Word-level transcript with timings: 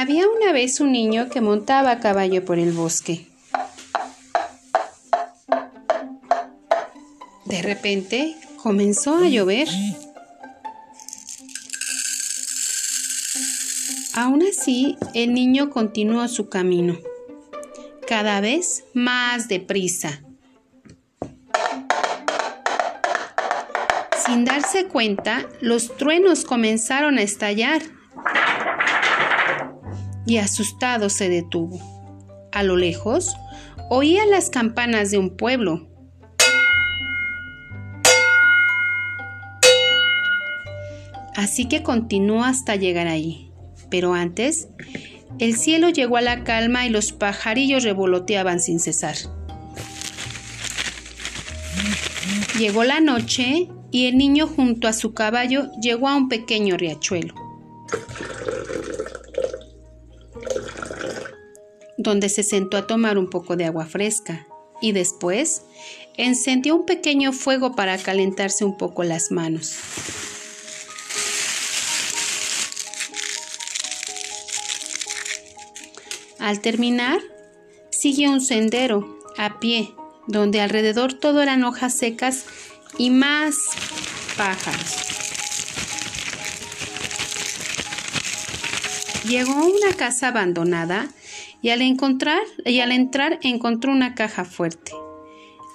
Había 0.00 0.26
una 0.30 0.52
vez 0.52 0.80
un 0.80 0.92
niño 0.92 1.28
que 1.28 1.42
montaba 1.42 1.90
a 1.90 2.00
caballo 2.00 2.42
por 2.42 2.58
el 2.58 2.72
bosque. 2.72 3.26
De 7.44 7.60
repente 7.60 8.34
comenzó 8.62 9.18
a 9.18 9.28
llover. 9.28 9.68
Aún 14.14 14.42
así, 14.42 14.96
el 15.12 15.34
niño 15.34 15.68
continuó 15.68 16.26
su 16.28 16.48
camino, 16.48 16.96
cada 18.08 18.40
vez 18.40 18.84
más 18.94 19.48
deprisa. 19.48 20.22
Sin 24.24 24.46
darse 24.46 24.86
cuenta, 24.86 25.44
los 25.60 25.94
truenos 25.98 26.46
comenzaron 26.46 27.18
a 27.18 27.22
estallar 27.22 27.82
y 30.26 30.38
asustado 30.38 31.10
se 31.10 31.28
detuvo. 31.28 31.80
A 32.52 32.62
lo 32.62 32.76
lejos, 32.76 33.34
oía 33.88 34.26
las 34.26 34.50
campanas 34.50 35.10
de 35.10 35.18
un 35.18 35.30
pueblo. 35.36 35.86
Así 41.36 41.66
que 41.66 41.82
continuó 41.82 42.44
hasta 42.44 42.76
llegar 42.76 43.06
allí. 43.06 43.50
Pero 43.88 44.14
antes, 44.14 44.68
el 45.38 45.56
cielo 45.56 45.88
llegó 45.88 46.16
a 46.16 46.20
la 46.20 46.44
calma 46.44 46.86
y 46.86 46.90
los 46.90 47.12
pajarillos 47.12 47.82
revoloteaban 47.82 48.60
sin 48.60 48.78
cesar. 48.78 49.16
Llegó 52.58 52.84
la 52.84 53.00
noche 53.00 53.68
y 53.90 54.06
el 54.06 54.18
niño 54.18 54.46
junto 54.46 54.86
a 54.86 54.92
su 54.92 55.14
caballo 55.14 55.70
llegó 55.80 56.08
a 56.08 56.16
un 56.16 56.28
pequeño 56.28 56.76
riachuelo. 56.76 57.34
Donde 62.02 62.30
se 62.30 62.42
sentó 62.42 62.78
a 62.78 62.86
tomar 62.86 63.18
un 63.18 63.28
poco 63.28 63.56
de 63.56 63.66
agua 63.66 63.84
fresca 63.84 64.46
y 64.80 64.92
después 64.92 65.62
encendió 66.16 66.74
un 66.74 66.86
pequeño 66.86 67.32
fuego 67.32 67.76
para 67.76 67.98
calentarse 67.98 68.64
un 68.64 68.78
poco 68.78 69.04
las 69.04 69.30
manos. 69.30 69.76
Al 76.38 76.60
terminar, 76.60 77.20
siguió 77.90 78.30
un 78.30 78.40
sendero 78.40 79.18
a 79.36 79.60
pie, 79.60 79.92
donde 80.26 80.62
alrededor 80.62 81.12
todo 81.12 81.42
eran 81.42 81.64
hojas 81.64 81.94
secas 81.94 82.46
y 82.96 83.10
más 83.10 83.56
pájaros. 84.38 85.29
Llegó 89.28 89.52
a 89.52 89.66
una 89.66 89.92
casa 89.96 90.28
abandonada 90.28 91.08
y 91.60 91.70
al 91.70 91.82
encontrar 91.82 92.40
y 92.64 92.80
al 92.80 92.90
entrar 92.90 93.38
encontró 93.42 93.92
una 93.92 94.14
caja 94.14 94.44
fuerte. 94.44 94.92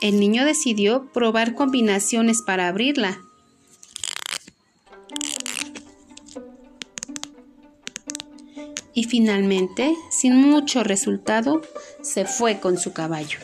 El 0.00 0.20
niño 0.20 0.44
decidió 0.44 1.10
probar 1.12 1.54
combinaciones 1.54 2.42
para 2.42 2.68
abrirla. 2.68 3.20
Y 8.94 9.04
finalmente, 9.04 9.94
sin 10.10 10.36
mucho 10.36 10.84
resultado, 10.84 11.62
se 12.02 12.26
fue 12.26 12.60
con 12.60 12.78
su 12.78 12.92
caballo. 12.92 13.38